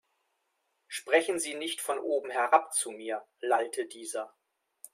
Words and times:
Sprechen 0.87 1.37
Sie 1.37 1.53
nicht 1.53 1.79
von 1.79 1.99
oben 1.99 2.31
herab 2.31 2.73
zu 2.73 2.89
mir, 2.89 3.23
lallte 3.39 3.85
dieser. 3.85 4.33